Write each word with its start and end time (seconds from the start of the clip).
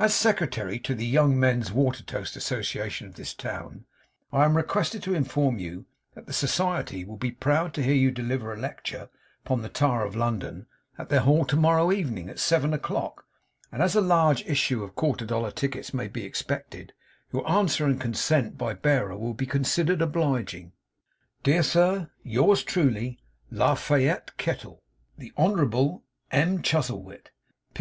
'As 0.00 0.12
secretary 0.12 0.80
to 0.80 0.96
the 0.96 1.06
Young 1.06 1.38
Men's 1.38 1.70
Watertoast 1.70 2.34
Association 2.34 3.06
of 3.06 3.14
this 3.14 3.32
town, 3.32 3.84
I 4.32 4.44
am 4.44 4.56
requested 4.56 5.00
to 5.04 5.14
inform 5.14 5.60
you 5.60 5.86
that 6.16 6.26
the 6.26 6.32
Society 6.32 7.04
will 7.04 7.16
be 7.16 7.30
proud 7.30 7.72
to 7.74 7.82
hear 7.84 7.94
you 7.94 8.10
deliver 8.10 8.52
a 8.52 8.58
lecture 8.58 9.10
upon 9.46 9.62
the 9.62 9.68
Tower 9.68 10.04
of 10.04 10.16
London, 10.16 10.66
at 10.98 11.08
their 11.08 11.20
Hall 11.20 11.44
to 11.44 11.54
morrow 11.54 11.92
evening, 11.92 12.28
at 12.28 12.40
seven 12.40 12.74
o'clock; 12.74 13.26
and 13.70 13.80
as 13.80 13.94
a 13.94 14.00
large 14.00 14.42
issue 14.44 14.82
of 14.82 14.96
quarter 14.96 15.24
dollar 15.24 15.52
tickets 15.52 15.94
may 15.94 16.08
be 16.08 16.24
expected, 16.24 16.92
your 17.32 17.48
answer 17.48 17.84
and 17.86 18.00
consent 18.00 18.58
by 18.58 18.74
bearer 18.74 19.16
will 19.16 19.34
be 19.34 19.46
considered 19.46 20.02
obliging. 20.02 20.72
'Dear 21.44 21.62
Sir, 21.62 22.10
'Yours 22.24 22.64
truly, 22.64 23.20
'LA 23.52 23.76
FAYETTE 23.76 24.36
KETTLE. 24.36 24.82
'The 25.18 25.32
Honourable 25.38 26.02
M. 26.32 26.60
Chuzzlewit. 26.60 27.30